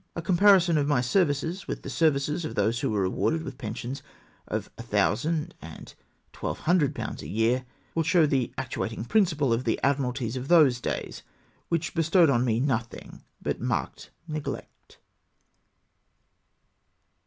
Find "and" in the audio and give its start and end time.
5.61-5.93